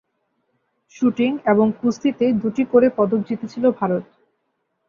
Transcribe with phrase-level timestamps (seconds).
[0.95, 4.03] Shooting এবং কুস্তিতে দুটি করে পদক জিতেছিল ভারত।